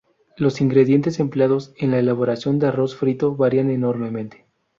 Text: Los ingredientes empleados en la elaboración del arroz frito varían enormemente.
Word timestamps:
Los 0.35 0.61
ingredientes 0.61 1.19
empleados 1.19 1.73
en 1.77 1.91
la 1.91 1.99
elaboración 1.99 2.57
del 2.57 2.69
arroz 2.69 2.95
frito 2.95 3.35
varían 3.35 3.69
enormemente. 3.69 4.47